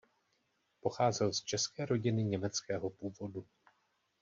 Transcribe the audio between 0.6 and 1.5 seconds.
Pocházel z